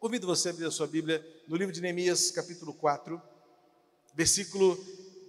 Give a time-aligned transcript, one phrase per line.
[0.00, 3.20] Convido você a abrir a sua Bíblia no livro de Neemias, capítulo 4,
[4.14, 4.82] versículo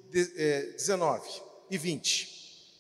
[0.09, 2.71] 19 é, e 20.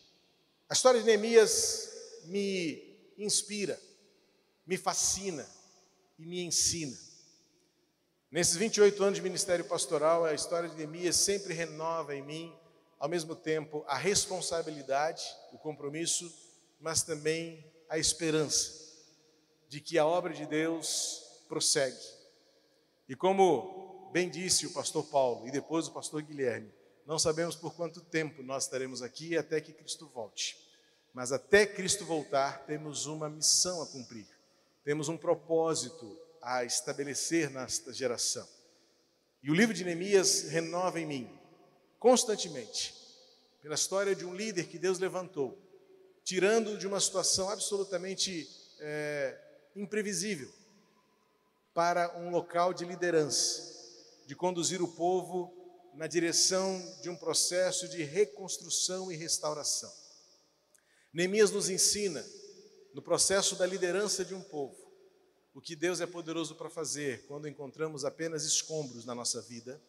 [0.69, 1.89] A história de Neemias
[2.27, 3.77] me inspira,
[4.65, 5.45] me fascina
[6.17, 6.97] e me ensina.
[8.31, 12.57] Nesses 28 anos de ministério pastoral, a história de Neemias sempre renova em mim,
[12.97, 16.33] ao mesmo tempo, a responsabilidade, o compromisso,
[16.79, 18.79] mas também a esperança
[19.67, 21.99] de que a obra de Deus prossegue.
[23.09, 26.71] E como bem disse o pastor Paulo e depois o pastor Guilherme,
[27.05, 30.57] não sabemos por quanto tempo nós estaremos aqui até que Cristo volte.
[31.13, 34.25] Mas até Cristo voltar, temos uma missão a cumprir,
[34.85, 38.47] temos um propósito a estabelecer nesta geração.
[39.43, 41.39] E o livro de Neemias renova em mim,
[41.99, 42.95] constantemente,
[43.61, 45.59] pela história de um líder que Deus levantou,
[46.23, 48.47] tirando de uma situação absolutamente
[48.79, 49.37] é,
[49.75, 50.60] imprevisível,
[51.73, 53.61] para um local de liderança,
[54.25, 55.53] de conduzir o povo
[55.93, 59.91] na direção de um processo de reconstrução e restauração.
[61.13, 62.25] Neemias nos ensina,
[62.93, 64.77] no processo da liderança de um povo,
[65.53, 69.81] o que Deus é poderoso para fazer quando encontramos apenas escombros na nossa vida,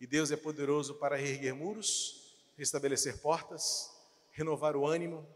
[0.00, 3.90] e Deus é poderoso para reerguer muros, restabelecer portas,
[4.30, 5.26] renovar o ânimo,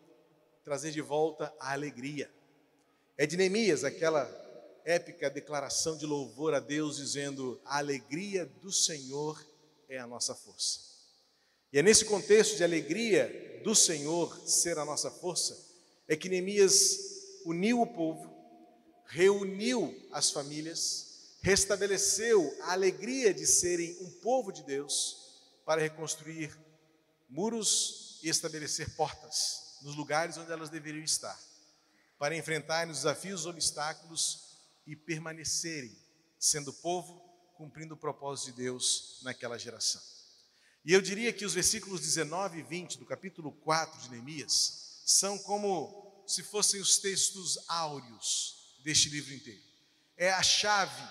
[0.63, 2.31] trazer de volta a alegria.
[3.17, 4.44] É de Neemias aquela
[4.85, 9.45] épica declaração de louvor a Deus, dizendo: A alegria do Senhor
[9.89, 10.81] é a nossa força.
[11.73, 15.59] E é nesse contexto de alegria do Senhor ser a nossa força,
[16.07, 16.99] é que Neemias
[17.45, 18.33] uniu o povo,
[19.07, 26.57] reuniu as famílias, restabeleceu a alegria de serem um povo de Deus para reconstruir
[27.29, 31.39] muros e estabelecer portas nos lugares onde elas deveriam estar,
[32.19, 34.44] para enfrentar os desafios e obstáculos
[34.87, 35.97] e permanecerem
[36.39, 37.19] sendo povo,
[37.57, 40.03] cumprindo o propósito de Deus naquela geração.
[40.85, 45.39] E eu diria que os versículos 19 e 20 do capítulo 4 de Neemias são
[45.39, 49.63] como se fossem os textos áureos deste livro inteiro.
[50.17, 51.03] É a chave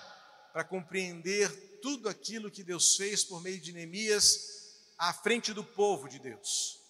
[0.52, 1.50] para compreender
[1.82, 4.54] tudo aquilo que Deus fez por meio de Neemias
[4.96, 6.80] à frente do povo de Deus,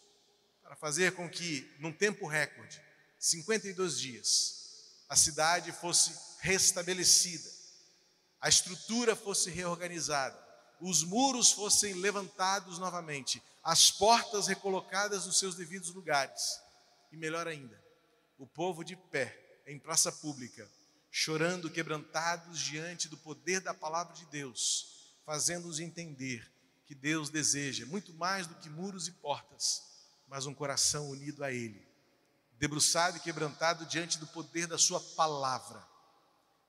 [0.63, 2.81] para fazer com que, num tempo recorde,
[3.19, 4.55] 52 dias,
[5.09, 6.13] a cidade fosse
[6.45, 7.51] restabelecida,
[8.39, 10.39] a estrutura fosse reorganizada,
[10.79, 16.61] os muros fossem levantados novamente, as portas recolocadas nos seus devidos lugares.
[17.11, 17.83] E melhor ainda,
[18.37, 20.71] o povo de pé em praça pública,
[21.11, 26.47] chorando, quebrantados diante do poder da palavra de Deus, fazendo-os entender
[26.85, 29.83] que Deus deseja muito mais do que muros e portas,
[30.29, 31.89] mas um coração unido a Ele,
[32.59, 35.94] debruçado e quebrantado diante do poder da Sua palavra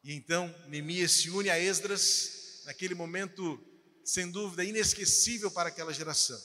[0.05, 3.59] e então Neemias se une a Esdras, naquele momento,
[4.03, 6.39] sem dúvida, inesquecível para aquela geração,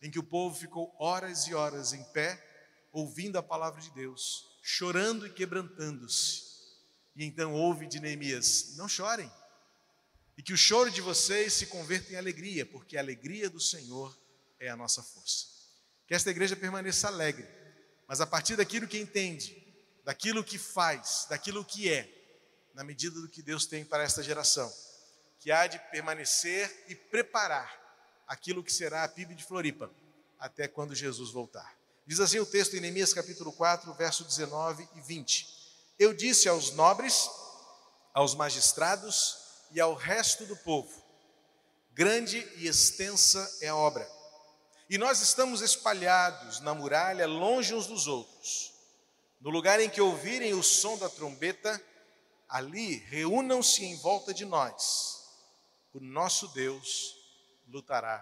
[0.00, 2.42] em que o povo ficou horas e horas em pé,
[2.90, 6.44] ouvindo a palavra de Deus, chorando e quebrantando-se.
[7.14, 9.30] E então ouve de Neemias: Não chorem,
[10.38, 14.18] e que o choro de vocês se converta em alegria, porque a alegria do Senhor
[14.58, 15.46] é a nossa força.
[16.06, 17.46] Que esta igreja permaneça alegre,
[18.06, 19.62] mas a partir daquilo que entende,
[20.06, 22.17] daquilo que faz, daquilo que é,
[22.78, 24.72] na medida do que Deus tem para esta geração,
[25.40, 27.68] que há de permanecer e preparar
[28.24, 29.90] aquilo que será a PIB de Floripa,
[30.38, 31.76] até quando Jesus voltar.
[32.06, 35.48] Diz assim o texto em Neemias capítulo 4, verso 19 e 20:
[35.98, 37.28] Eu disse aos nobres,
[38.14, 39.38] aos magistrados
[39.72, 41.04] e ao resto do povo:
[41.94, 44.08] Grande e extensa é a obra,
[44.88, 48.72] e nós estamos espalhados na muralha, longe uns dos outros.
[49.40, 51.82] No lugar em que ouvirem o som da trombeta,
[52.48, 55.18] ali reúnam-se em volta de nós,
[55.92, 57.14] o nosso Deus
[57.68, 58.18] lutará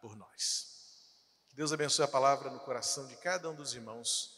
[0.00, 0.66] por nós.
[1.48, 4.36] Que Deus abençoe a palavra no coração de cada um dos irmãos,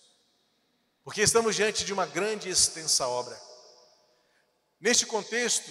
[1.05, 3.39] porque estamos diante de uma grande e extensa obra.
[4.81, 5.71] Neste contexto,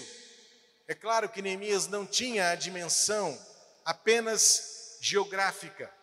[0.87, 3.37] é claro que Neemias não tinha a dimensão
[3.85, 5.93] apenas geográfica,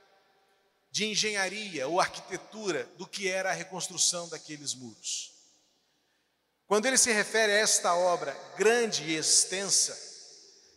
[0.91, 5.34] de engenharia ou arquitetura do que era a reconstrução daqueles muros.
[6.67, 9.97] Quando ele se refere a esta obra grande e extensa,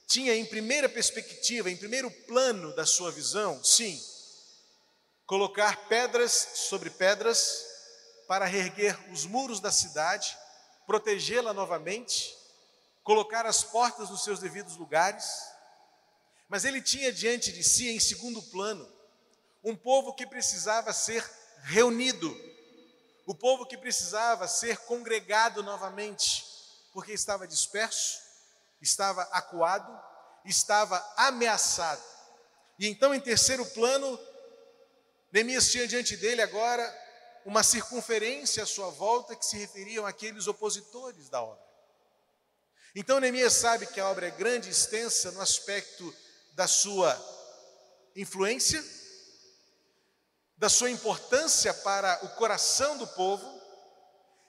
[0.06, 4.02] tinha em primeira perspectiva, em primeiro plano da sua visão, sim,
[5.26, 7.66] colocar pedras sobre pedras
[8.28, 10.38] para reerguer os muros da cidade,
[10.86, 12.36] protegê-la novamente,
[13.04, 15.26] colocar as portas nos seus devidos lugares.
[16.50, 18.90] Mas ele tinha diante de si, em segundo plano,
[19.64, 21.30] um povo que precisava ser
[21.64, 22.30] reunido
[23.28, 26.46] o povo que precisava ser congregado novamente,
[26.94, 28.20] porque estava disperso,
[28.82, 29.92] estava acuado,
[30.46, 32.02] estava ameaçado.
[32.80, 34.18] E então, em terceiro plano,
[35.30, 36.82] Neemias tinha diante dele agora
[37.46, 41.68] uma circunferência à sua volta que se referiam àqueles opositores da obra.
[42.96, 46.16] Então Neemias sabe que a obra é grande e extensa no aspecto
[46.54, 47.14] da sua
[48.16, 48.84] influência,
[50.58, 53.46] da sua importância para o coração do povo,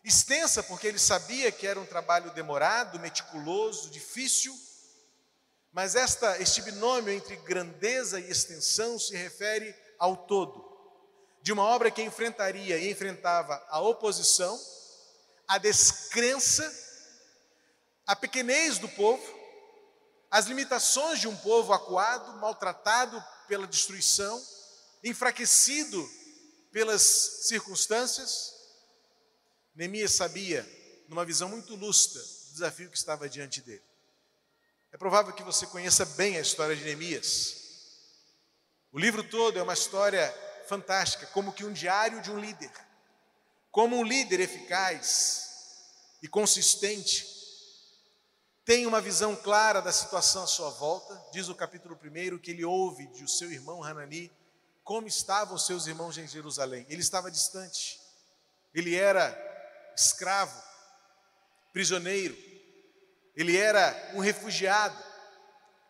[0.03, 4.59] extensa porque ele sabia que era um trabalho demorado, meticuloso, difícil,
[5.71, 10.67] mas esta, este binômio entre grandeza e extensão se refere ao todo,
[11.43, 14.59] de uma obra que enfrentaria e enfrentava a oposição,
[15.47, 16.65] a descrença,
[18.07, 19.23] a pequenez do povo,
[20.31, 24.43] as limitações de um povo acuado, maltratado pela destruição,
[25.03, 26.09] enfraquecido
[26.73, 28.55] pelas circunstâncias.
[29.75, 30.67] Neemias sabia,
[31.09, 33.83] numa visão muito lúcida, o desafio que estava diante dele.
[34.93, 37.57] É provável que você conheça bem a história de Neemias.
[38.91, 40.35] O livro todo é uma história
[40.67, 42.73] fantástica, como que um diário de um líder.
[43.71, 45.49] Como um líder eficaz
[46.23, 47.39] e consistente
[48.65, 51.19] tem uma visão clara da situação à sua volta.
[51.33, 54.31] Diz o capítulo 1 que ele ouve de seu irmão Hanani
[54.89, 56.87] como estavam os seus irmãos em Jerusalém.
[56.89, 58.01] Ele estava distante,
[58.75, 59.37] ele era
[59.95, 60.59] escravo,
[61.75, 62.35] prisioneiro,
[63.37, 64.97] ele era um refugiado,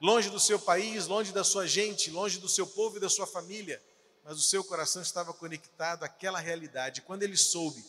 [0.02, 3.24] longe do seu país, longe da sua gente, longe do seu povo e da sua
[3.24, 3.80] família,
[4.24, 7.00] mas o seu coração estava conectado àquela realidade.
[7.02, 7.80] Quando ele soube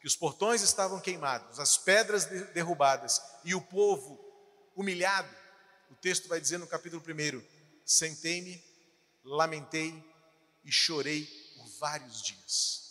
[0.00, 4.18] que os portões estavam queimados, as pedras derrubadas e o povo
[4.74, 5.32] humilhado,
[5.88, 7.40] o texto vai dizer no capítulo 1:
[7.86, 8.60] Sentei-me,
[9.22, 10.07] lamentei
[10.68, 11.24] e chorei
[11.56, 12.86] por vários dias.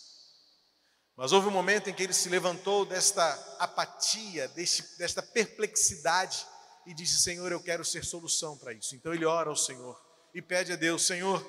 [1.16, 3.24] Mas houve um momento em que ele se levantou desta
[3.58, 6.44] apatia, deste, desta perplexidade
[6.84, 8.96] e disse: Senhor, eu quero ser solução para isso.
[8.96, 10.00] Então ele ora ao Senhor
[10.34, 11.44] e pede a Deus: Senhor,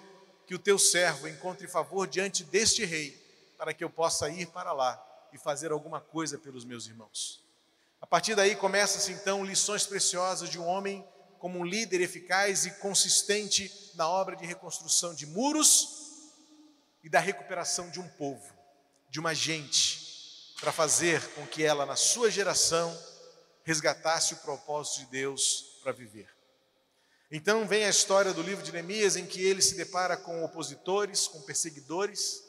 [0.45, 3.11] que o teu servo encontre favor diante deste rei,
[3.57, 5.03] para que eu possa ir para lá
[5.33, 7.43] e fazer alguma coisa pelos meus irmãos.
[8.01, 11.05] A partir daí começam-se então lições preciosas de um homem
[11.39, 15.99] como um líder eficaz e consistente na obra de reconstrução de muros
[17.04, 18.54] e da recuperação de um povo,
[19.10, 22.98] de uma gente, para fazer com que ela, na sua geração,
[23.63, 26.30] resgatasse o propósito de Deus para viver.
[27.31, 31.28] Então vem a história do livro de Neemias em que ele se depara com opositores,
[31.28, 32.44] com perseguidores,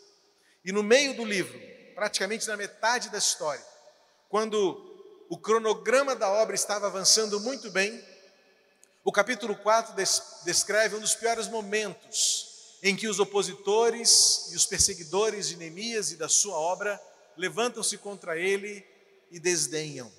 [0.64, 1.58] e no meio do livro,
[1.94, 3.64] praticamente na metade da história,
[4.28, 4.88] quando
[5.28, 8.02] o cronograma da obra estava avançando muito bem.
[9.04, 9.94] O capítulo 4
[10.44, 12.49] descreve um dos piores momentos
[12.82, 17.00] em que os opositores e os perseguidores de Neemias e da sua obra
[17.36, 18.84] levantam-se contra ele
[19.30, 20.10] e desdenham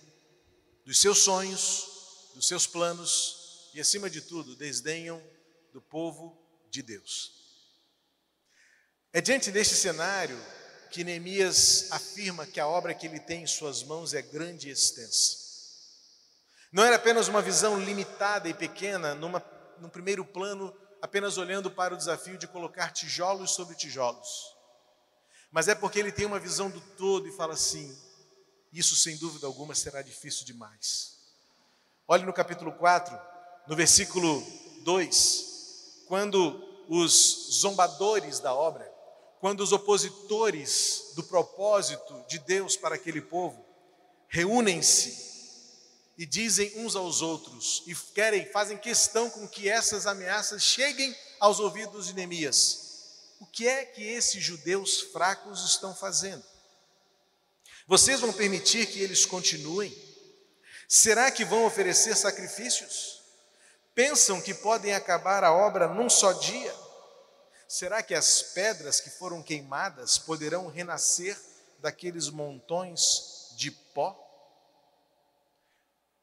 [0.85, 5.21] dos seus sonhos, dos seus planos e, acima de tudo, desdenham
[5.73, 6.37] do povo
[6.69, 7.31] de Deus.
[9.13, 10.37] É diante deste cenário
[10.89, 14.71] que Neemias afirma que a obra que ele tem em suas mãos é grande e
[14.71, 15.37] extensa.
[16.71, 19.43] Não era apenas uma visão limitada e pequena, numa,
[19.79, 24.56] num primeiro plano, apenas olhando para o desafio de colocar tijolos sobre tijolos.
[25.51, 27.98] Mas é porque ele tem uma visão do todo e fala assim:
[28.71, 31.18] isso sem dúvida alguma será difícil demais.
[32.07, 33.19] Olhe no capítulo 4,
[33.68, 34.42] no versículo
[34.83, 38.90] 2, quando os zombadores da obra,
[39.40, 43.66] quando os opositores do propósito de Deus para aquele povo
[44.28, 45.31] reúnem-se
[46.21, 51.59] e dizem uns aos outros e querem, fazem questão com que essas ameaças cheguem aos
[51.59, 53.18] ouvidos de Neemias.
[53.40, 56.45] O que é que esses judeus fracos estão fazendo?
[57.87, 59.92] Vocês vão permitir que eles continuem?
[60.87, 63.23] Será que vão oferecer sacrifícios?
[63.95, 66.75] Pensam que podem acabar a obra num só dia?
[67.68, 71.35] Será que as pedras que foram queimadas poderão renascer
[71.80, 74.20] daqueles montões de pó?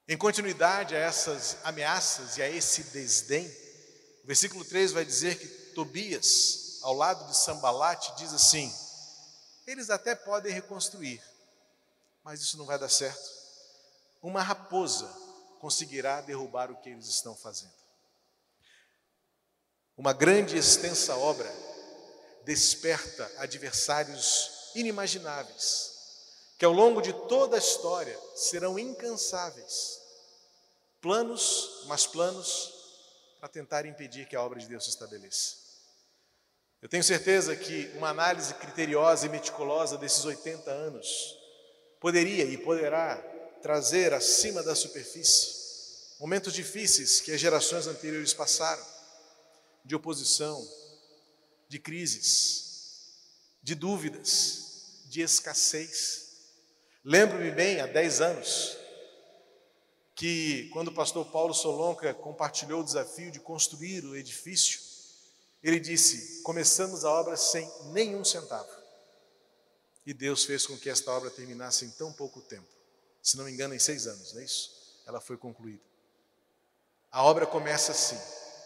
[0.09, 3.47] Em continuidade a essas ameaças e a esse desdém,
[4.25, 8.73] o versículo 3 vai dizer que Tobias, ao lado de Sambalate, diz assim:
[9.67, 11.23] Eles até podem reconstruir,
[12.25, 13.29] mas isso não vai dar certo.
[14.23, 15.07] Uma raposa
[15.61, 17.77] conseguirá derrubar o que eles estão fazendo.
[19.95, 21.53] Uma grande e extensa obra
[22.45, 25.93] desperta adversários inimagináveis,
[26.59, 29.98] que ao longo de toda a história serão incansáveis.
[31.01, 32.75] Planos, mas planos
[33.41, 35.57] para tentar impedir que a obra de Deus se estabeleça.
[36.83, 41.37] Eu tenho certeza que uma análise criteriosa e meticulosa desses 80 anos
[42.01, 43.17] poderia e poderá
[43.63, 45.59] trazer acima da superfície
[46.19, 48.85] momentos difíceis que as gerações anteriores passaram,
[49.85, 50.67] de oposição,
[51.69, 53.07] de crises,
[53.63, 56.27] de dúvidas, de escassez.
[57.05, 58.77] Lembro-me bem, há 10 anos,
[60.19, 64.81] que quando o pastor Paulo Solonca compartilhou o desafio de construir o edifício,
[65.63, 68.69] ele disse: começamos a obra sem nenhum centavo.
[70.05, 72.67] E Deus fez com que esta obra terminasse em tão pouco tempo.
[73.23, 75.03] Se não me engano, em seis anos, não é isso?
[75.07, 75.83] Ela foi concluída.
[77.13, 78.19] A obra começa assim.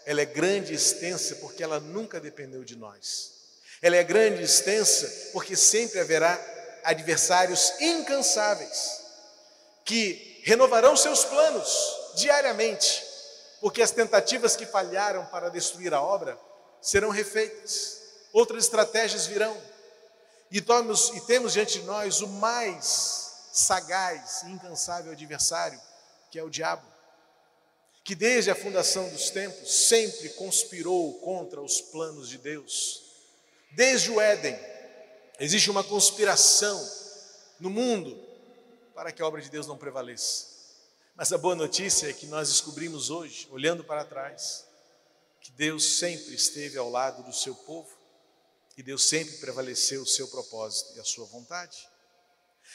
[0.07, 3.61] Ela é grande e extensa porque ela nunca dependeu de nós.
[3.83, 6.41] Ela é grande e extensa porque sempre haverá
[6.83, 9.03] adversários incansáveis
[9.85, 13.03] que renovarão seus planos diariamente,
[13.61, 16.39] porque as tentativas que falharam para destruir a obra
[16.81, 18.01] serão refeitas,
[18.33, 19.57] outras estratégias virão.
[20.51, 25.81] E, temos, e temos diante de nós o mais sagaz e incansável adversário,
[26.31, 26.87] que é o diabo,
[28.05, 33.03] que desde a fundação dos tempos sempre conspirou contra os planos de Deus.
[33.71, 34.59] Desde o Éden,
[35.39, 36.91] existe uma conspiração
[37.61, 38.32] no mundo
[38.95, 40.47] para que a obra de Deus não prevaleça.
[41.15, 44.65] Mas a boa notícia é que nós descobrimos hoje, olhando para trás,
[45.41, 47.91] que Deus sempre esteve ao lado do seu povo
[48.77, 51.77] e Deus sempre prevaleceu o seu propósito e a sua vontade.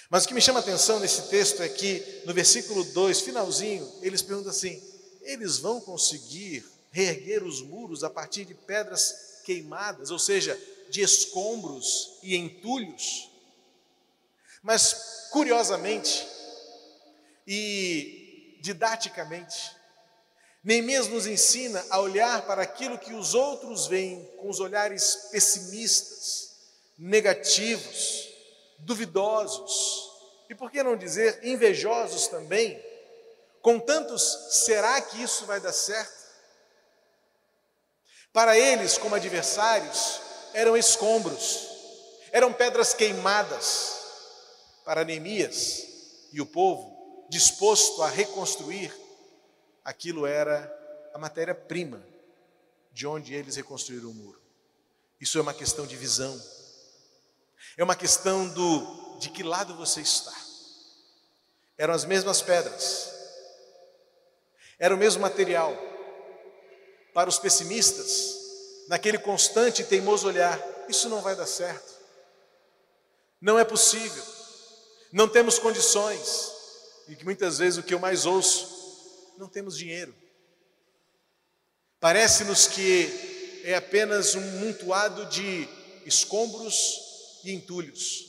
[0.10, 3.92] Mas o que me chama a atenção nesse texto é que no versículo 2, finalzinho,
[4.02, 4.82] eles perguntam assim:
[5.22, 10.60] eles vão conseguir reerguer os muros a partir de pedras queimadas, ou seja,
[10.90, 13.30] de escombros e entulhos?
[14.68, 16.28] Mas, curiosamente
[17.48, 19.74] e didaticamente,
[20.62, 26.52] Neemias nos ensina a olhar para aquilo que os outros veem com os olhares pessimistas,
[26.98, 28.28] negativos,
[28.80, 30.12] duvidosos
[30.50, 32.78] e, por que não dizer, invejosos também.
[33.62, 34.22] Com tantos,
[34.66, 36.28] será que isso vai dar certo?
[38.34, 40.20] Para eles, como adversários,
[40.54, 41.70] eram escombros,
[42.34, 43.97] eram pedras queimadas.
[44.88, 45.86] Para Neemias
[46.32, 48.90] e o povo, disposto a reconstruir,
[49.84, 50.74] aquilo era
[51.14, 52.02] a matéria-prima
[52.94, 54.42] de onde eles reconstruíram o muro.
[55.20, 56.42] Isso é uma questão de visão.
[57.76, 60.34] É uma questão do de que lado você está.
[61.78, 63.12] Eram as mesmas pedras.
[64.80, 65.76] Era o mesmo material.
[67.14, 68.38] Para os pessimistas,
[68.88, 71.94] naquele constante e teimoso olhar, isso não vai dar certo.
[73.42, 74.37] Não é possível.
[75.12, 76.52] Não temos condições.
[77.08, 80.14] E que muitas vezes o que eu mais ouço não temos dinheiro.
[82.00, 85.68] Parece-nos que é apenas um montoado de
[86.06, 88.26] escombros e entulhos.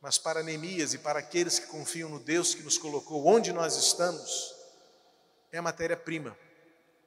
[0.00, 3.76] Mas para Neemias e para aqueles que confiam no Deus que nos colocou onde nós
[3.76, 4.54] estamos,
[5.52, 6.36] é a matéria-prima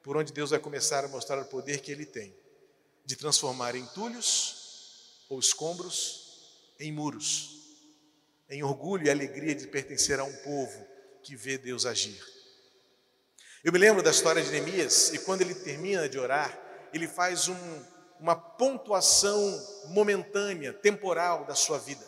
[0.04, 2.36] por onde Deus vai começar a mostrar o poder que Ele tem
[3.06, 6.40] de transformar entulhos ou escombros
[6.80, 7.61] em muros,
[8.52, 10.86] em orgulho e alegria de pertencer a um povo
[11.24, 12.22] que vê Deus agir.
[13.64, 16.60] Eu me lembro da história de Neemias e quando ele termina de orar,
[16.94, 17.86] ele faz um,
[18.20, 19.40] uma pontuação
[19.88, 22.06] momentânea, temporal da sua vida.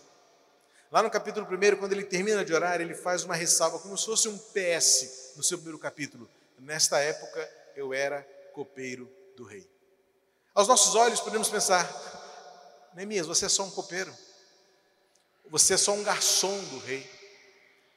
[0.92, 4.06] Lá no capítulo 1, quando ele termina de orar, ele faz uma ressalva, como se
[4.06, 6.30] fosse um PS no seu primeiro capítulo.
[6.60, 8.22] Nesta época eu era
[8.52, 9.68] copeiro do rei.
[10.54, 11.90] Aos nossos olhos podemos pensar,
[12.94, 14.14] Neemias, você é só um copeiro.
[15.54, 17.10] Você é só um garçom do rei.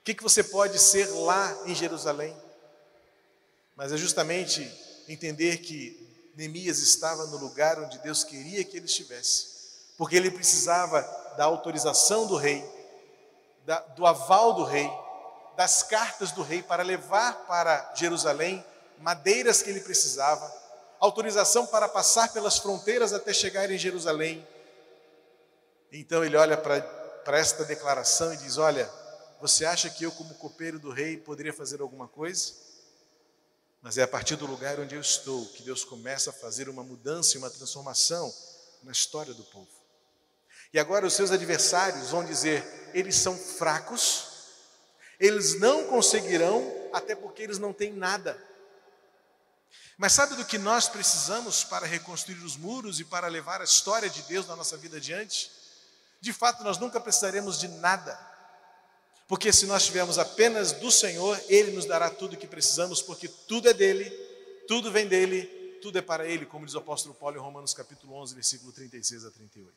[0.00, 2.36] O que, que você pode ser lá em Jerusalém?
[3.76, 4.66] mas é justamente
[5.06, 9.48] entender que Neemias estava no lugar onde Deus queria que ele estivesse,
[9.98, 11.02] porque ele precisava
[11.36, 12.64] da autorização do rei,
[13.66, 14.90] da, do aval do rei,
[15.56, 18.64] das cartas do rei para levar para Jerusalém
[18.98, 20.50] madeiras que ele precisava,
[20.98, 24.46] autorização para passar pelas fronteiras até chegar em Jerusalém.
[25.92, 26.80] Então ele olha para
[27.34, 28.90] esta declaração e diz: Olha,
[29.40, 32.52] você acha que eu, como copeiro do rei, poderia fazer alguma coisa?
[33.82, 36.82] Mas é a partir do lugar onde eu estou que Deus começa a fazer uma
[36.82, 38.32] mudança e uma transformação
[38.82, 39.68] na história do povo.
[40.72, 44.26] E agora os seus adversários vão dizer: eles são fracos,
[45.18, 48.36] eles não conseguirão, até porque eles não têm nada.
[49.96, 54.10] Mas sabe do que nós precisamos para reconstruir os muros e para levar a história
[54.10, 55.50] de Deus na nossa vida adiante?
[56.20, 58.26] De fato, nós nunca precisaremos de nada
[59.28, 63.26] porque se nós tivermos apenas do Senhor, Ele nos dará tudo o que precisamos, porque
[63.26, 64.08] tudo é dele,
[64.68, 68.14] tudo vem dele, tudo é para Ele, como diz o apóstolo Paulo em Romanos capítulo
[68.14, 69.72] 11, versículo 36 a 38.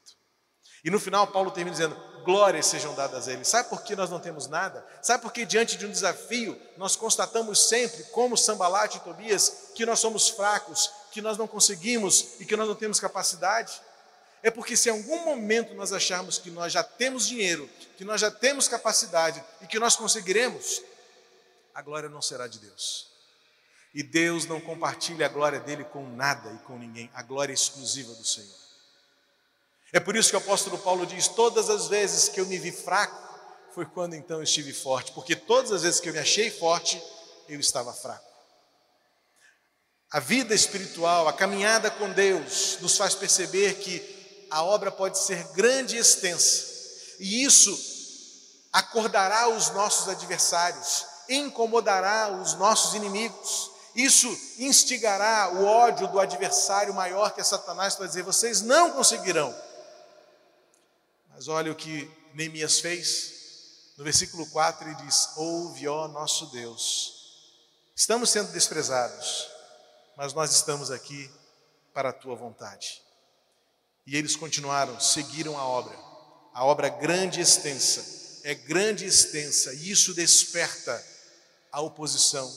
[0.84, 3.44] E no final, Paulo termina dizendo: glórias sejam dadas a Ele.
[3.44, 4.86] Sabe por que nós não temos nada?
[5.02, 9.86] Sabe por que, diante de um desafio, nós constatamos sempre, como Sambalate e Tobias, que
[9.86, 13.82] nós somos fracos, que nós não conseguimos e que nós não temos capacidade?
[14.42, 18.22] É porque, se em algum momento nós acharmos que nós já temos dinheiro, que nós
[18.22, 20.82] já temos capacidade e que nós conseguiremos,
[21.74, 23.08] a glória não será de Deus.
[23.94, 27.56] E Deus não compartilha a glória dele com nada e com ninguém, a glória é
[27.56, 28.60] exclusiva do Senhor.
[29.92, 32.72] É por isso que o apóstolo Paulo diz: todas as vezes que eu me vi
[32.72, 33.28] fraco,
[33.74, 37.02] foi quando então estive forte, porque todas as vezes que eu me achei forte,
[37.48, 38.30] eu estava fraco.
[40.12, 44.19] A vida espiritual, a caminhada com Deus, nos faz perceber que
[44.50, 46.66] a obra pode ser grande e extensa,
[47.20, 47.78] e isso
[48.72, 54.28] acordará os nossos adversários, incomodará os nossos inimigos, isso
[54.58, 59.56] instigará o ódio do adversário maior que é Satanás para dizer: vocês não conseguirão.
[61.30, 63.40] Mas olha o que Neemias fez.
[63.98, 67.36] No versículo 4 ele diz: Ouve, ó nosso Deus,
[67.96, 69.50] estamos sendo desprezados,
[70.16, 71.30] mas nós estamos aqui
[71.94, 73.02] para a tua vontade.
[74.10, 75.96] E eles continuaram, seguiram a obra.
[76.52, 81.06] A obra é grande e extensa, é grande e extensa, e isso desperta
[81.72, 82.52] a oposição.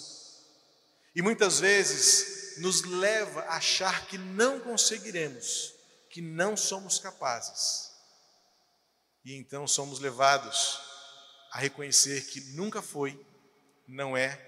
[1.15, 5.75] E muitas vezes nos leva a achar que não conseguiremos,
[6.09, 7.91] que não somos capazes.
[9.23, 10.81] E então somos levados
[11.51, 13.15] a reconhecer que nunca foi,
[13.87, 14.41] não é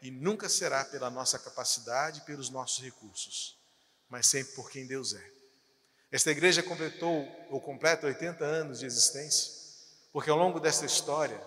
[0.00, 3.58] e nunca será pela nossa capacidade e pelos nossos recursos,
[4.08, 5.43] mas sempre por quem Deus é.
[6.14, 9.50] Esta igreja completou ou completa 80 anos de existência,
[10.12, 11.40] porque ao longo desta história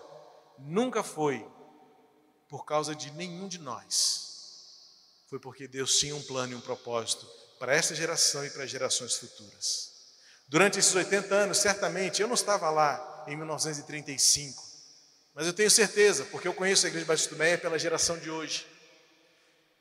[0.58, 1.42] nunca foi
[2.50, 5.24] por causa de nenhum de nós.
[5.26, 7.26] Foi porque Deus tinha um plano e um propósito
[7.58, 9.90] para esta geração e para gerações futuras.
[10.46, 14.62] Durante esses 80 anos, certamente, eu não estava lá em 1935,
[15.34, 18.30] mas eu tenho certeza, porque eu conheço a Igreja Batista do Meia pela geração de
[18.30, 18.66] hoje.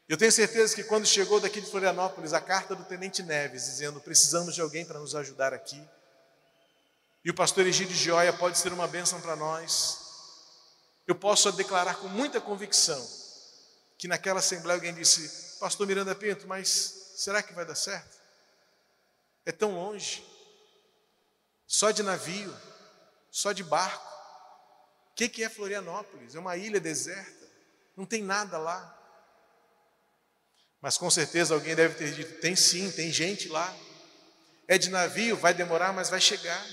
[0.08, 4.00] Eu tenho certeza que quando chegou daqui de Florianópolis a carta do Tenente Neves, dizendo
[4.00, 5.81] precisamos de alguém para nos ajudar aqui,
[7.25, 10.00] e o pastor Egídio Gioia pode ser uma bênção para nós,
[11.05, 13.05] eu posso declarar com muita convicção
[13.98, 18.18] que naquela assembleia alguém disse, pastor Miranda Pinto, mas será que vai dar certo?
[19.46, 20.25] É tão longe
[21.66, 22.55] só de navio,
[23.29, 24.08] só de barco.
[25.12, 26.34] O que, que é Florianópolis?
[26.34, 27.46] É uma ilha deserta,
[27.96, 28.97] não tem nada lá.
[30.81, 33.75] Mas com certeza alguém deve ter dito: tem sim, tem gente lá.
[34.68, 36.66] É de navio, vai demorar, mas vai chegar.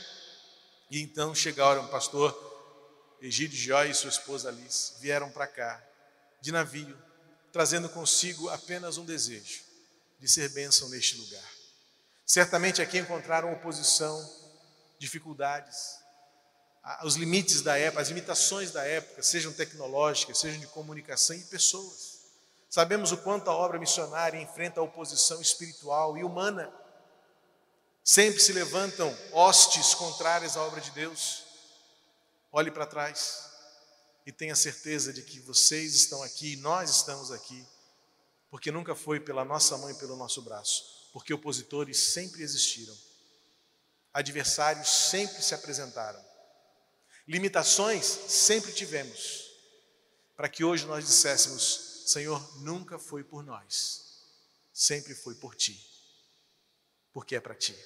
[0.90, 2.54] E então chegaram o pastor
[3.20, 5.82] Egídio Jó e sua esposa Alice, vieram para cá,
[6.42, 6.96] de navio,
[7.50, 9.62] trazendo consigo apenas um desejo
[10.20, 11.50] de ser bênção neste lugar.
[12.26, 14.22] Certamente aqui encontraram oposição,
[14.98, 15.98] dificuldades,
[17.02, 22.13] os limites da época, as limitações da época, sejam tecnológicas, sejam de comunicação e pessoas.
[22.74, 26.74] Sabemos o quanto a obra missionária enfrenta a oposição espiritual e humana.
[28.02, 31.44] Sempre se levantam hostes contrárias à obra de Deus.
[32.50, 33.48] Olhe para trás
[34.26, 37.64] e tenha certeza de que vocês estão aqui e nós estamos aqui,
[38.50, 42.96] porque nunca foi pela nossa mão e pelo nosso braço, porque opositores sempre existiram
[44.12, 46.20] Adversários sempre se apresentaram.
[47.28, 49.44] Limitações sempre tivemos.
[50.36, 54.24] Para que hoje nós disséssemos: Senhor, nunca foi por nós,
[54.72, 55.80] sempre foi por ti.
[57.12, 57.76] Porque é para ti.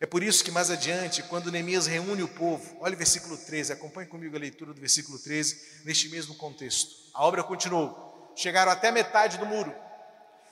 [0.00, 3.72] É por isso que mais adiante, quando Neemias reúne o povo, olha o versículo 13,
[3.72, 6.90] acompanhe comigo a leitura do versículo 13, neste mesmo contexto.
[7.12, 9.74] A obra continuou, chegaram até metade do muro,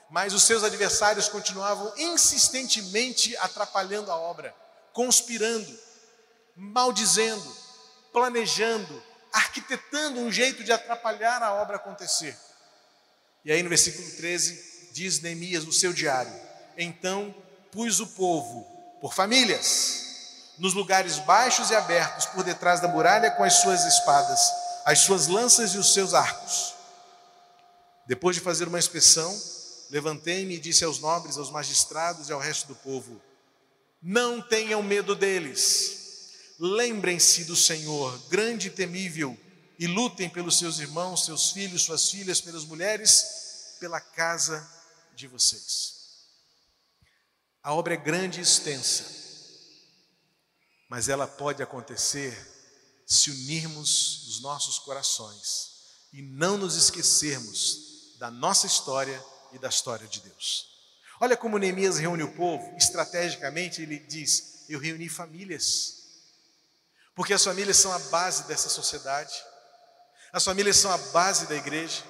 [0.09, 4.55] mas os seus adversários continuavam insistentemente atrapalhando a obra
[4.93, 5.79] conspirando,
[6.55, 7.55] maldizendo,
[8.11, 12.37] planejando, arquitetando um jeito de atrapalhar a obra acontecer.
[13.43, 16.33] E aí no versículo 13 diz Neemias no seu diário:
[16.77, 17.33] Então
[17.71, 18.63] pus o povo
[18.99, 24.41] por famílias, nos lugares baixos e abertos, por detrás da muralha, com as suas espadas,
[24.85, 26.73] as suas lanças e os seus arcos.
[28.05, 29.39] Depois de fazer uma inspeção,
[29.89, 33.21] levantei-me e disse aos nobres, aos magistrados e ao resto do povo:
[34.01, 35.97] não tenham medo deles.
[36.59, 39.37] Lembrem-se do Senhor, grande e temível,
[39.79, 44.69] e lutem pelos seus irmãos, seus filhos, suas filhas, pelas mulheres, pela casa
[45.15, 45.95] de vocês.
[47.63, 49.05] A obra é grande e extensa,
[50.89, 52.37] mas ela pode acontecer
[53.07, 55.69] se unirmos os nossos corações
[56.11, 60.67] e não nos esquecermos da nossa história e da história de Deus.
[61.21, 65.99] Olha como Neemias reúne o povo, estrategicamente ele diz: eu reuni famílias.
[67.15, 69.33] Porque as famílias são a base dessa sociedade,
[70.31, 72.03] as famílias são a base da igreja,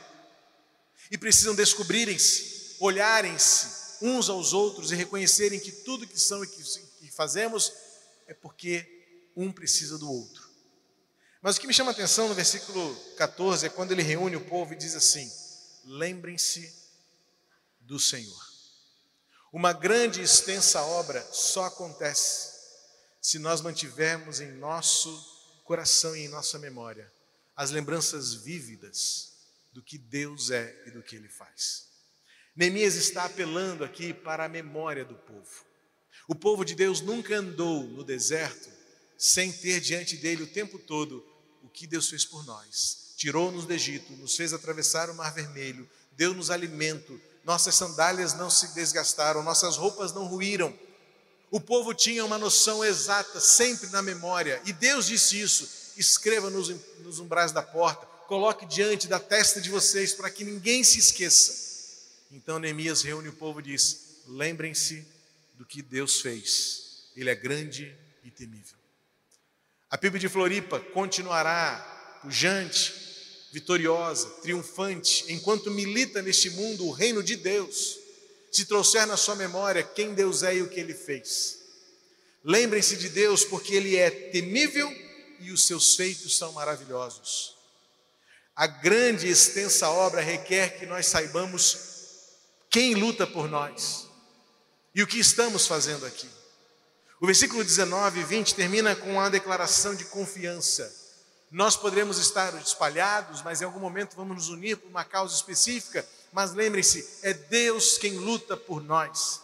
[1.12, 7.12] e precisam descobrirem-se, olharem-se uns aos outros e reconhecerem que tudo que são e que
[7.12, 7.73] fazemos
[8.27, 10.47] é porque um precisa do outro.
[11.41, 14.45] Mas o que me chama a atenção no versículo 14 é quando ele reúne o
[14.45, 15.29] povo e diz assim:
[15.86, 16.73] lembrem-se
[17.79, 18.49] do Senhor.
[19.51, 22.60] Uma grande e extensa obra só acontece
[23.21, 25.10] se nós mantivermos em nosso
[25.63, 27.12] coração e em nossa memória
[27.60, 29.34] as lembranças vívidas
[29.74, 31.89] do que Deus é e do que Ele faz.
[32.56, 35.65] Neemias está apelando aqui para a memória do povo.
[36.26, 38.69] O povo de Deus nunca andou no deserto
[39.17, 41.22] sem ter diante dele o tempo todo
[41.62, 43.13] o que Deus fez por nós.
[43.17, 48.74] Tirou-nos do Egito, nos fez atravessar o Mar Vermelho, deu-nos alimento, nossas sandálias não se
[48.74, 50.74] desgastaram, nossas roupas não ruíram.
[51.52, 56.69] O povo tinha uma noção exata, sempre na memória, e Deus disse isso: escreva nos,
[56.99, 61.69] nos umbrais da porta, coloque diante da testa de vocês, para que ninguém se esqueça.
[62.31, 65.05] Então Neemias reúne o povo e diz: lembrem-se
[65.55, 68.77] do que Deus fez, Ele é grande e temível.
[69.89, 72.93] A PIB de Floripa continuará pujante,
[73.51, 77.97] vitoriosa, triunfante, enquanto milita neste mundo o reino de Deus,
[78.51, 81.59] se trouxer na sua memória quem Deus é e o que ele fez.
[82.43, 85.09] Lembrem-se de Deus porque ele é temível
[85.39, 87.58] e os seus feitos são maravilhosos.
[88.56, 91.78] A grande e extensa obra requer que nós saibamos
[92.69, 94.08] quem luta por nós
[94.93, 96.30] e o que estamos fazendo aqui.
[97.21, 100.93] O versículo 19 e 20 termina com uma declaração de confiança.
[101.52, 106.08] Nós poderemos estar espalhados, mas em algum momento vamos nos unir por uma causa específica.
[106.32, 109.41] Mas lembre-se, é Deus quem luta por nós.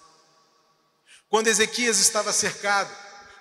[1.30, 2.90] Quando Ezequias estava cercado,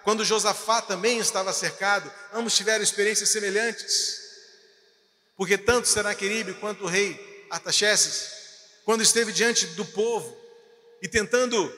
[0.05, 4.23] quando Josafá também estava cercado, ambos tiveram experiências semelhantes.
[5.37, 8.29] Porque tanto Senaqueribe quanto o rei Artaxerxes,
[8.85, 10.37] quando esteve diante do povo
[11.03, 11.73] e tentando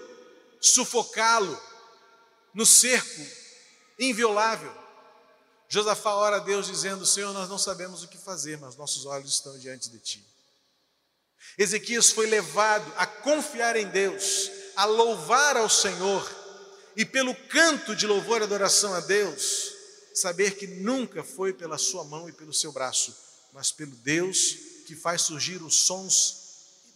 [0.61, 1.59] sufocá-lo
[2.53, 3.27] no cerco
[3.99, 4.75] inviolável,
[5.69, 9.33] Josafá ora a Deus dizendo: Senhor, nós não sabemos o que fazer, mas nossos olhos
[9.33, 10.27] estão diante de ti.
[11.57, 16.29] Ezequias foi levado a confiar em Deus, a louvar ao Senhor,
[16.97, 19.75] e pelo canto de louvor e adoração a Deus,
[20.15, 23.15] saber que nunca foi pela sua mão e pelo seu braço,
[23.53, 24.57] mas pelo Deus
[24.87, 26.47] que faz surgir os sons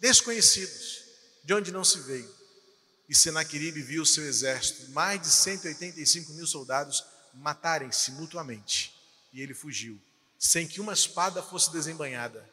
[0.01, 1.05] desconhecidos,
[1.45, 2.35] de onde não se veio.
[3.09, 8.95] E Senaqueribe viu o seu exército, mais de 185 mil soldados, matarem-se mutuamente.
[9.33, 10.01] E ele fugiu,
[10.39, 12.49] sem que uma espada fosse desembanhada,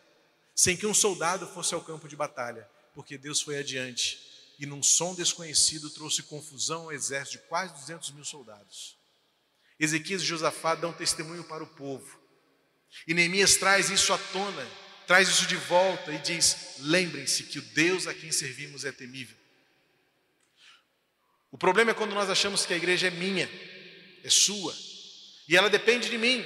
[0.53, 4.81] sem que um soldado fosse ao campo de batalha, porque Deus foi adiante e, num
[4.81, 8.97] som desconhecido, trouxe confusão ao exército de quase 200 mil soldados.
[9.79, 12.19] Ezequias e Josafá dão testemunho para o povo.
[13.07, 14.67] E Neemias traz isso à tona,
[15.05, 19.37] traz isso de volta e diz: lembrem-se que o Deus a quem servimos é temível.
[21.51, 23.49] O problema é quando nós achamos que a igreja é minha,
[24.23, 24.75] é sua,
[25.47, 26.45] e ela depende de mim.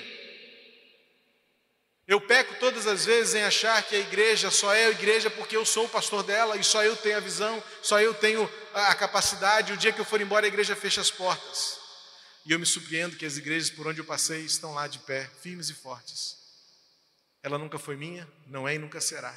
[2.11, 5.55] Eu peco todas as vezes em achar que a igreja só é a igreja porque
[5.55, 8.93] eu sou o pastor dela e só eu tenho a visão, só eu tenho a
[8.93, 9.71] capacidade.
[9.71, 11.79] O dia que eu for embora, a igreja fecha as portas.
[12.45, 15.31] E eu me surpreendo que as igrejas por onde eu passei estão lá de pé,
[15.41, 16.35] firmes e fortes.
[17.41, 19.33] Ela nunca foi minha, não é e nunca será.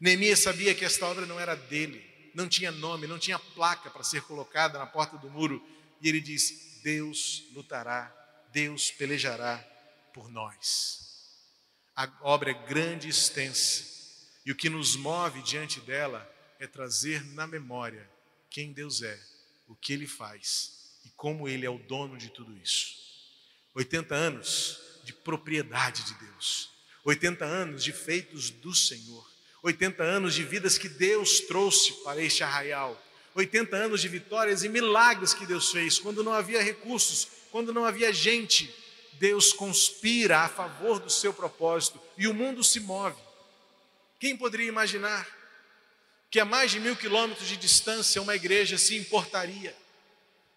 [0.00, 4.02] Neemias sabia que esta obra não era dele, não tinha nome, não tinha placa para
[4.02, 5.64] ser colocada na porta do muro.
[6.02, 8.12] E ele diz: Deus lutará,
[8.50, 9.64] Deus pelejará
[10.12, 11.05] por nós.
[11.96, 13.82] A obra é grande e extensa,
[14.44, 16.30] e o que nos move diante dela
[16.60, 18.06] é trazer na memória
[18.50, 19.18] quem Deus é,
[19.66, 22.96] o que Ele faz e como Ele é o dono de tudo isso.
[23.74, 26.70] 80 anos de propriedade de Deus,
[27.02, 29.26] 80 anos de feitos do Senhor,
[29.62, 33.02] 80 anos de vidas que Deus trouxe para este arraial,
[33.34, 37.86] 80 anos de vitórias e milagres que Deus fez, quando não havia recursos, quando não
[37.86, 38.74] havia gente,
[39.18, 43.20] Deus conspira a favor do seu propósito e o mundo se move.
[44.18, 45.26] Quem poderia imaginar
[46.30, 49.76] que a mais de mil quilômetros de distância uma igreja se importaria?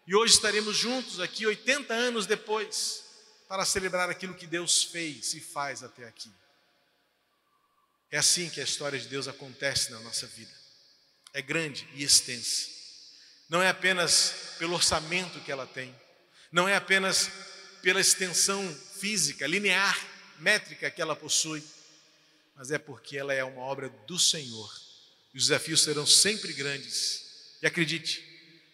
[0.08, 3.04] E hoje estaremos juntos aqui, 80 anos depois,
[3.48, 6.32] para celebrar aquilo que Deus fez e faz até aqui.
[8.12, 10.60] É assim que a história de Deus acontece na nossa vida
[11.34, 12.68] é grande e extensa.
[13.48, 15.96] Não é apenas pelo orçamento que ela tem,
[16.52, 17.30] não é apenas
[17.82, 19.98] pela extensão física, linear,
[20.40, 21.64] métrica que ela possui,
[22.56, 24.74] mas é porque ela é uma obra do Senhor.
[25.34, 27.58] E os desafios serão sempre grandes.
[27.62, 28.24] E acredite,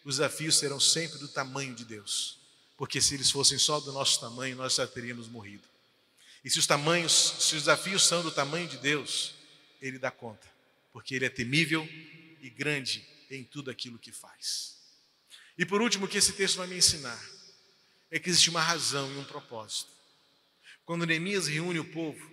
[0.03, 2.37] os desafios serão sempre do tamanho de Deus,
[2.77, 5.67] porque se eles fossem só do nosso tamanho, nós já teríamos morrido.
[6.43, 9.33] E se os tamanhos, se os desafios são do tamanho de Deus,
[9.81, 10.47] Ele dá conta,
[10.93, 11.87] porque Ele é temível
[12.41, 14.75] e grande em tudo aquilo que faz.
[15.57, 17.34] E por último, o que esse texto vai me ensinar
[18.11, 19.91] é que existe uma razão e um propósito.
[20.85, 22.31] Quando Neemias reúne o povo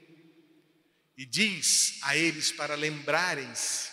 [1.17, 3.91] e diz a eles para lembrarem-se,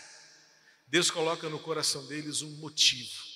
[0.88, 3.30] Deus coloca no coração deles um motivo.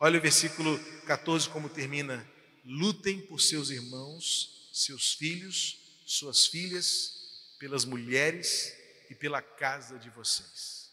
[0.00, 2.28] Olha o versículo 14 como termina:
[2.64, 7.12] lutem por seus irmãos, seus filhos, suas filhas,
[7.58, 8.72] pelas mulheres
[9.10, 10.92] e pela casa de vocês.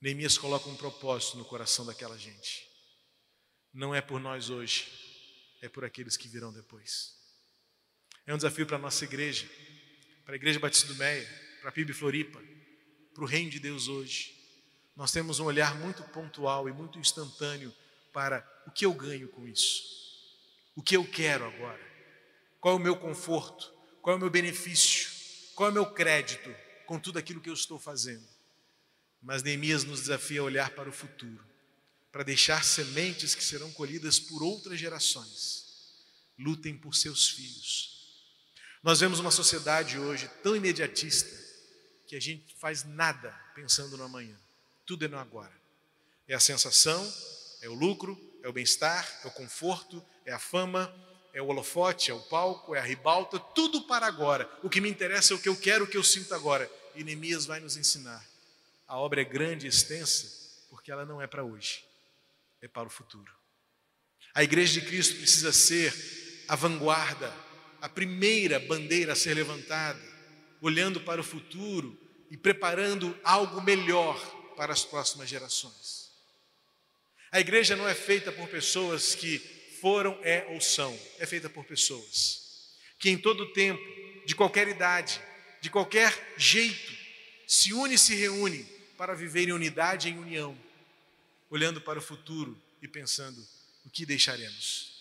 [0.00, 2.68] Neemias coloca um propósito no coração daquela gente.
[3.72, 4.86] Não é por nós hoje,
[5.64, 7.14] é por aqueles que virão depois.
[8.26, 9.48] É um desafio para a nossa igreja,
[10.24, 11.26] para a Igreja Batista do Meia,
[11.60, 12.42] para a PIB Floripa,
[13.14, 14.34] para o Reino de Deus hoje.
[14.94, 17.74] Nós temos um olhar muito pontual e muito instantâneo
[18.12, 19.82] para o que eu ganho com isso,
[20.76, 21.80] o que eu quero agora,
[22.60, 23.72] qual é o meu conforto,
[24.02, 25.10] qual é o meu benefício,
[25.54, 26.54] qual é o meu crédito
[26.86, 28.26] com tudo aquilo que eu estou fazendo.
[29.20, 31.44] Mas Neemias nos desafia a olhar para o futuro,
[32.14, 35.64] para deixar sementes que serão colhidas por outras gerações.
[36.38, 38.22] Lutem por seus filhos.
[38.84, 41.36] Nós vemos uma sociedade hoje tão imediatista
[42.06, 44.38] que a gente faz nada pensando no amanhã.
[44.86, 45.50] Tudo é no agora.
[46.28, 47.04] É a sensação,
[47.60, 50.94] é o lucro, é o bem-estar, é o conforto, é a fama,
[51.32, 54.48] é o holofote, é o palco, é a ribalta, tudo para agora.
[54.62, 56.70] O que me interessa é o que eu quero, o que eu sinto agora.
[56.94, 58.24] E Neemias vai nos ensinar.
[58.86, 60.30] A obra é grande e extensa,
[60.70, 61.84] porque ela não é para hoje,
[62.64, 63.32] é para o futuro.
[64.34, 65.94] A igreja de Cristo precisa ser
[66.48, 67.32] a vanguarda,
[67.80, 70.02] a primeira bandeira a ser levantada,
[70.60, 71.98] olhando para o futuro
[72.30, 74.18] e preparando algo melhor
[74.56, 76.10] para as próximas gerações.
[77.30, 79.38] A igreja não é feita por pessoas que
[79.80, 82.44] foram, é ou são, é feita por pessoas
[83.04, 83.82] que em todo tempo,
[84.24, 85.20] de qualquer idade,
[85.60, 86.90] de qualquer jeito,
[87.46, 88.64] se une e se reúne
[88.96, 90.58] para viver em unidade e em união,
[91.50, 93.46] olhando para o futuro e pensando
[93.84, 94.92] o que deixaremos.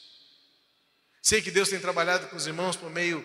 [1.22, 3.24] Sei que Deus tem trabalhado com os irmãos por meio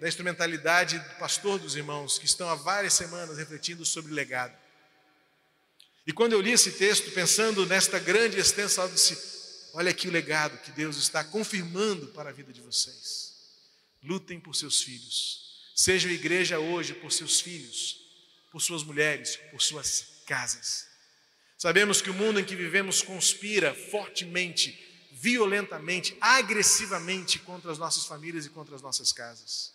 [0.00, 4.56] da instrumentalidade do pastor dos irmãos, que estão há várias semanas refletindo sobre legado.
[6.06, 9.16] E quando eu li esse texto, pensando nesta grande extensão, eu disse:
[9.72, 13.34] olha aqui o legado que Deus está confirmando para a vida de vocês.
[14.02, 15.44] Lutem por seus filhos.
[15.74, 17.96] Sejam igreja hoje por seus filhos,
[18.50, 20.93] por suas mulheres, por suas casas.
[21.64, 24.78] Sabemos que o mundo em que vivemos conspira fortemente,
[25.12, 29.72] violentamente, agressivamente contra as nossas famílias e contra as nossas casas.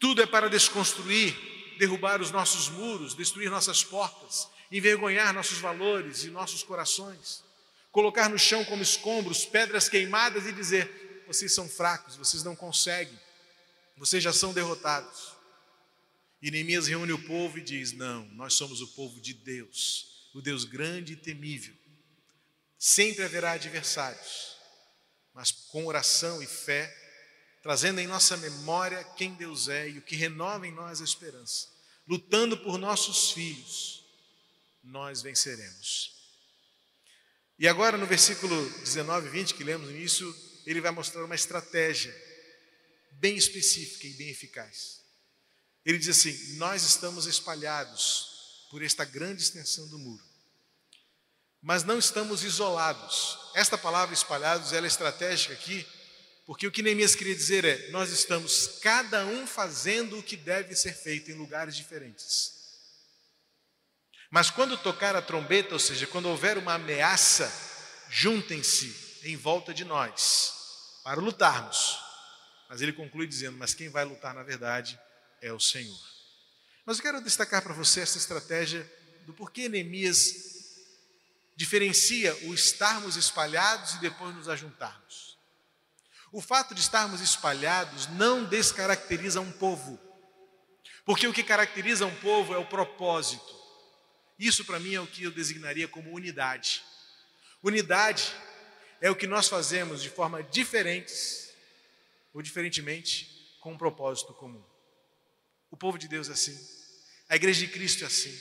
[0.00, 1.32] Tudo é para desconstruir,
[1.78, 7.44] derrubar os nossos muros, destruir nossas portas, envergonhar nossos valores e nossos corações,
[7.92, 13.16] colocar no chão como escombros pedras queimadas e dizer: vocês são fracos, vocês não conseguem,
[13.96, 15.36] vocês já são derrotados.
[16.42, 20.40] E Neemias reúne o povo e diz: Não, nós somos o povo de Deus, o
[20.40, 21.74] Deus grande e temível.
[22.78, 24.56] Sempre haverá adversários,
[25.34, 26.92] mas com oração e fé,
[27.62, 31.68] trazendo em nossa memória quem Deus é e o que renova em nós a esperança,
[32.06, 34.04] lutando por nossos filhos
[34.82, 36.12] nós venceremos.
[37.58, 42.12] E agora, no versículo 19 e 20, que lemos nisso, ele vai mostrar uma estratégia
[43.12, 45.00] bem específica e bem eficaz.
[45.84, 48.31] Ele diz assim: Nós estamos espalhados
[48.72, 50.24] por esta grande extensão do muro,
[51.60, 53.38] mas não estamos isolados.
[53.54, 55.86] Esta palavra espalhados ela é estratégica aqui,
[56.46, 60.74] porque o que Neemias queria dizer é: nós estamos cada um fazendo o que deve
[60.74, 62.62] ser feito em lugares diferentes.
[64.30, 67.52] Mas quando tocar a trombeta, ou seja, quando houver uma ameaça,
[68.08, 71.98] juntem-se em volta de nós para lutarmos.
[72.70, 74.98] Mas ele conclui dizendo: Mas quem vai lutar na verdade
[75.42, 76.11] é o Senhor.
[76.84, 78.90] Mas eu quero destacar para você essa estratégia
[79.24, 80.52] do porquê Neemias
[81.54, 85.38] diferencia o estarmos espalhados e depois nos ajuntarmos.
[86.32, 90.00] O fato de estarmos espalhados não descaracteriza um povo,
[91.04, 93.60] porque o que caracteriza um povo é o propósito.
[94.38, 96.82] Isso para mim é o que eu designaria como unidade.
[97.62, 98.34] Unidade
[99.00, 101.52] é o que nós fazemos de forma diferentes
[102.34, 104.71] ou diferentemente com um propósito comum.
[105.72, 106.56] O povo de Deus é assim.
[107.30, 108.38] A igreja de Cristo é assim.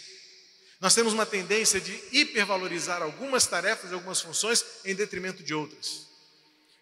[0.82, 6.08] Nós temos uma tendência de hipervalorizar algumas tarefas e algumas funções em detrimento de outras.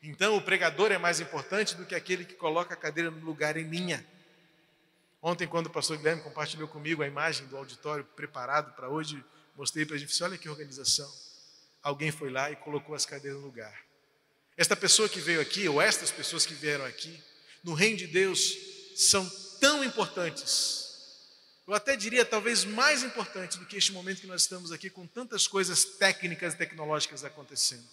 [0.02, 3.58] Então, o pregador é mais importante do que aquele que coloca a cadeira no lugar
[3.58, 4.04] em linha.
[5.22, 9.24] Ontem, quando o pastor Guilherme compartilhou comigo a imagem do auditório preparado para hoje,
[9.56, 11.10] mostrei para a gente, olha que organização.
[11.84, 13.78] alguém foi lá e colocou as cadeiras no lugar.
[14.58, 17.22] Esta pessoa que veio aqui, ou estas pessoas que vieram aqui,
[17.64, 18.58] no reino de Deus,
[18.96, 20.89] são tão importantes.
[21.67, 25.06] Eu até diria talvez mais importantes do que este momento que nós estamos aqui com
[25.06, 27.88] tantas coisas técnicas e tecnológicas acontecendo.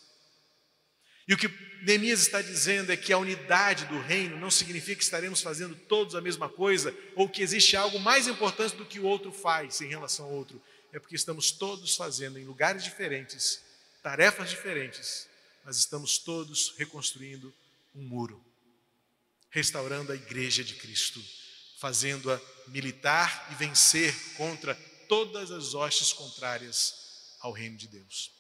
[1.29, 1.48] E o que
[1.83, 6.14] Neemias está dizendo é que a unidade do reino não significa que estaremos fazendo todos
[6.14, 9.88] a mesma coisa ou que existe algo mais importante do que o outro faz em
[9.88, 10.62] relação ao outro.
[10.92, 13.61] É porque estamos todos fazendo em lugares diferentes,
[14.02, 15.29] tarefas diferentes,
[15.64, 17.52] mas estamos todos reconstruindo
[17.94, 18.42] um muro,
[19.50, 21.20] restaurando a igreja de Cristo,
[21.78, 24.74] fazendo-a militar e vencer contra
[25.08, 28.32] todas as hostes contrárias ao reino de Deus.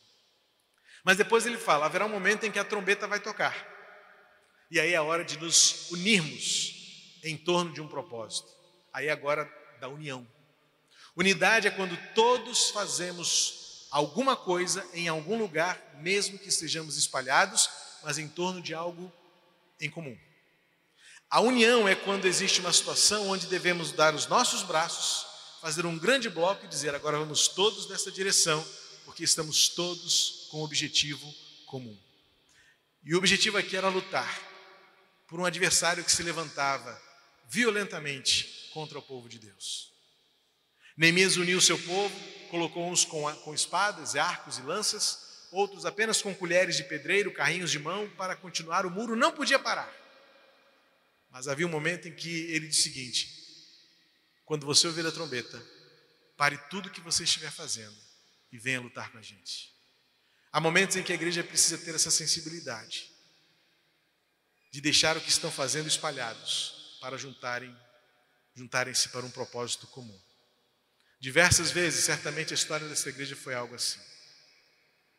[1.04, 3.54] Mas depois ele fala: haverá um momento em que a trombeta vai tocar.
[4.70, 8.48] E aí é a hora de nos unirmos em torno de um propósito.
[8.92, 9.48] Aí agora
[9.80, 10.26] da união.
[11.14, 17.70] Unidade é quando todos fazemos alguma coisa em algum lugar, mesmo que estejamos espalhados,
[18.02, 19.12] mas em torno de algo
[19.80, 20.18] em comum.
[21.28, 25.26] A união é quando existe uma situação onde devemos dar os nossos braços,
[25.60, 28.64] fazer um grande bloco e dizer: agora vamos todos nessa direção,
[29.04, 31.34] porque estamos todos com um objetivo
[31.66, 31.98] comum.
[33.04, 34.40] E o objetivo aqui era lutar
[35.26, 37.00] por um adversário que se levantava
[37.48, 39.92] violentamente contra o povo de Deus.
[40.96, 42.14] Neemias uniu seu povo,
[42.50, 47.70] colocou uns com, com espadas, arcos e lanças, outros apenas com colheres de pedreiro, carrinhos
[47.70, 48.86] de mão, para continuar.
[48.86, 50.05] O muro não podia parar.
[51.36, 53.30] Mas havia um momento em que ele disse o seguinte:
[54.46, 55.62] quando você ouvir a trombeta,
[56.34, 57.94] pare tudo que você estiver fazendo
[58.50, 59.70] e venha lutar com a gente.
[60.50, 63.12] Há momentos em que a igreja precisa ter essa sensibilidade
[64.72, 67.76] de deixar o que estão fazendo espalhados para juntarem
[68.54, 70.18] juntarem-se para um propósito comum.
[71.20, 74.00] Diversas vezes, certamente a história dessa igreja foi algo assim.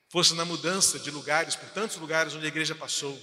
[0.10, 3.15] Fosse na mudança de lugares, por tantos lugares onde a igreja passou,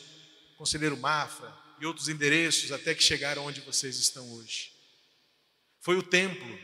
[0.57, 4.73] Conselheiro Mafra outros endereços até que chegaram onde vocês estão hoje.
[5.81, 6.59] Foi o templo,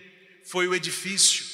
[0.44, 1.44] foi o edifício,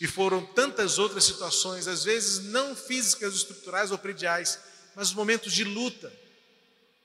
[0.00, 4.58] e foram tantas outras situações, às vezes não físicas, estruturais ou prediais,
[4.94, 6.12] mas os momentos de luta,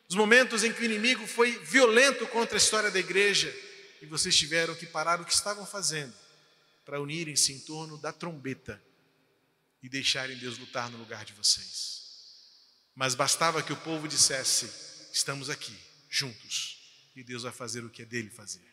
[0.08, 3.56] os momentos em que o inimigo foi violento contra a história da igreja
[4.02, 6.14] e vocês tiveram que parar o que estavam fazendo
[6.84, 8.82] para unirem-se em torno da trombeta
[9.82, 12.00] e deixarem Deus lutar no lugar de vocês.
[12.96, 14.70] Mas bastava que o povo dissesse:
[15.14, 15.78] estamos aqui,
[16.10, 16.80] juntos,
[17.16, 18.68] e Deus vai fazer o que é dele fazer.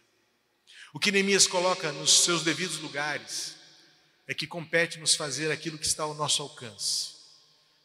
[0.92, 3.54] O que Neemias coloca nos seus devidos lugares
[4.26, 7.14] é que compete-nos fazer aquilo que está ao nosso alcance: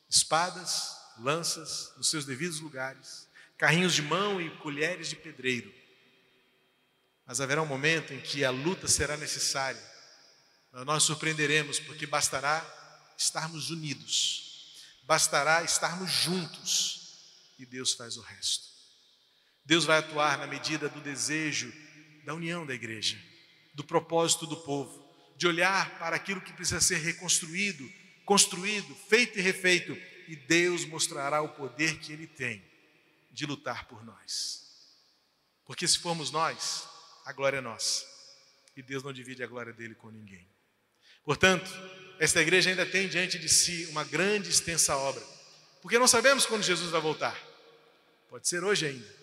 [0.09, 5.73] espadas, lanças nos seus devidos lugares, carrinhos de mão e colheres de pedreiro.
[7.25, 9.91] Mas haverá um momento em que a luta será necessária.
[10.85, 12.65] Nós surpreenderemos, porque bastará
[13.17, 17.17] estarmos unidos, bastará estarmos juntos,
[17.59, 18.70] e Deus faz o resto.
[19.65, 21.71] Deus vai atuar na medida do desejo
[22.25, 23.17] da união da igreja,
[23.73, 25.01] do propósito do povo
[25.41, 27.91] de olhar para aquilo que precisa ser reconstruído,
[28.25, 29.91] construído, feito e refeito,
[30.27, 32.63] e Deus mostrará o poder que Ele tem
[33.31, 34.61] de lutar por nós.
[35.65, 36.87] Porque se formos nós,
[37.25, 38.05] a glória é nossa,
[38.77, 40.47] e Deus não divide a glória dele com ninguém.
[41.23, 41.71] Portanto,
[42.19, 45.25] esta igreja ainda tem diante de si uma grande extensa obra,
[45.81, 47.35] porque não sabemos quando Jesus vai voltar.
[48.29, 49.20] Pode ser hoje ainda,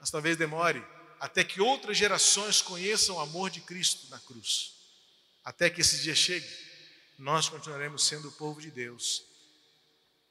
[0.00, 0.82] mas talvez demore
[1.20, 4.72] até que outras gerações conheçam o amor de Cristo na cruz.
[5.44, 6.48] Até que esse dia chegue,
[7.18, 9.22] nós continuaremos sendo o povo de Deus,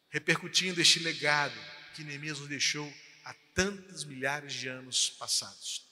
[0.10, 1.58] repercutindo este legado
[1.93, 2.91] que Neemias nos deixou
[3.23, 5.84] há tantos milhares de anos passados.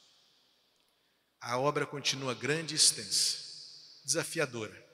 [1.40, 3.38] A obra continua grande e extensa,
[4.04, 4.86] desafiadora.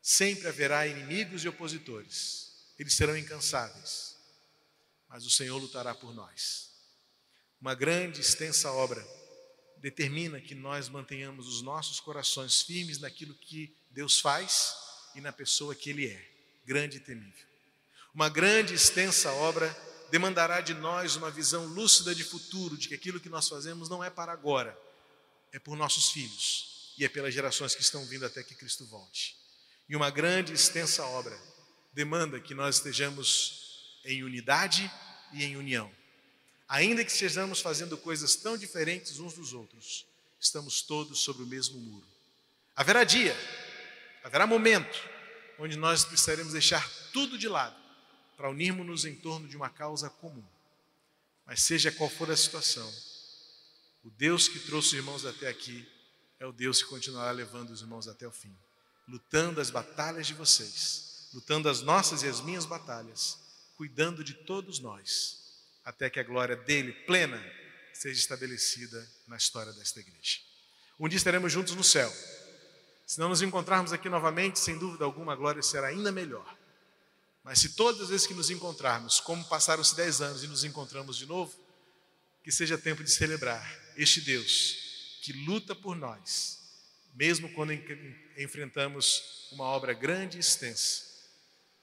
[0.00, 4.16] Sempre haverá inimigos e opositores, eles serão incansáveis,
[5.06, 6.69] mas o Senhor lutará por nós.
[7.60, 9.06] Uma grande, extensa obra
[9.76, 14.74] determina que nós mantenhamos os nossos corações firmes naquilo que Deus faz
[15.14, 16.30] e na pessoa que Ele é,
[16.64, 17.46] grande e temível.
[18.14, 19.68] Uma grande extensa obra
[20.10, 24.02] demandará de nós uma visão lúcida de futuro, de que aquilo que nós fazemos não
[24.02, 24.76] é para agora,
[25.52, 29.36] é por nossos filhos e é pelas gerações que estão vindo até que Cristo volte.
[29.86, 31.38] E uma grande extensa obra
[31.92, 34.90] demanda que nós estejamos em unidade
[35.34, 35.99] e em união
[36.70, 40.06] Ainda que estejamos fazendo coisas tão diferentes uns dos outros,
[40.38, 42.06] estamos todos sobre o mesmo muro.
[42.76, 43.36] Haverá dia,
[44.22, 44.96] haverá momento,
[45.58, 47.74] onde nós precisaremos deixar tudo de lado
[48.36, 50.44] para unirmos-nos em torno de uma causa comum.
[51.44, 52.88] Mas seja qual for a situação,
[54.04, 55.84] o Deus que trouxe os irmãos até aqui
[56.38, 58.56] é o Deus que continuará levando os irmãos até o fim,
[59.08, 63.40] lutando as batalhas de vocês, lutando as nossas e as minhas batalhas,
[63.76, 65.39] cuidando de todos nós,
[65.90, 67.44] até que a glória dele plena
[67.92, 70.38] seja estabelecida na história desta igreja.
[70.98, 72.08] Um dia estaremos juntos no céu.
[73.04, 76.56] Se não nos encontrarmos aqui novamente, sem dúvida alguma, a glória será ainda melhor.
[77.42, 81.16] Mas se todas as vezes que nos encontrarmos, como passaram-se dez anos e nos encontramos
[81.16, 81.58] de novo,
[82.44, 86.60] que seja tempo de celebrar este Deus que luta por nós,
[87.14, 87.72] mesmo quando
[88.38, 91.02] enfrentamos uma obra grande e extensa,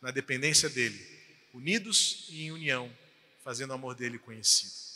[0.02, 0.98] na dependência dele,
[1.54, 2.90] unidos e em união,
[3.48, 4.87] fazendo o amor dele conhecido.